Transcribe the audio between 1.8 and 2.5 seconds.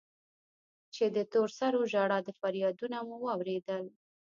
ژړا و